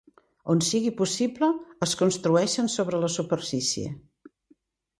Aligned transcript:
On 0.53 0.61
sigui 0.67 0.93
possible, 1.01 1.49
es 1.87 1.93
construïxen 2.01 2.73
sobre 2.77 3.05
la 3.07 3.13
superfície. 3.19 3.95